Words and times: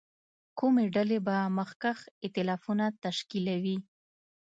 کومې 0.59 0.85
ډلې 0.95 1.17
به 1.27 1.37
مخکښ 1.57 1.99
اېتلافونه 2.25 2.85
تشکیلوي. 3.03 3.77